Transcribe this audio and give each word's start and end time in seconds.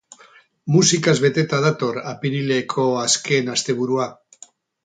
Musikaz 0.75 1.13
beteta 1.25 1.59
dator 1.67 2.01
apirileko 2.13 2.87
azken 3.05 3.55
asteburua! 3.57 4.09